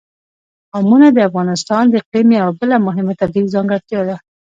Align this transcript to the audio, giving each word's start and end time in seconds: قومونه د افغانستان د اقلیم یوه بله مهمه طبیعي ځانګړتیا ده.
قومونه 0.73 1.07
د 1.11 1.17
افغانستان 1.29 1.83
د 1.87 1.93
اقلیم 2.01 2.29
یوه 2.39 2.53
بله 2.59 2.75
مهمه 2.87 3.13
طبیعي 3.21 3.47
ځانګړتیا 3.55 4.01
ده. 4.09 4.15